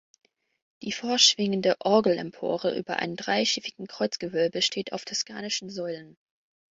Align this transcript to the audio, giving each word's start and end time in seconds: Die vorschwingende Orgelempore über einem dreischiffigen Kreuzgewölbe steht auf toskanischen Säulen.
Die 0.81 0.93
vorschwingende 0.93 1.75
Orgelempore 1.79 2.75
über 2.75 2.95
einem 2.97 3.15
dreischiffigen 3.15 3.85
Kreuzgewölbe 3.85 4.63
steht 4.63 4.93
auf 4.93 5.05
toskanischen 5.05 5.69
Säulen. 5.69 6.17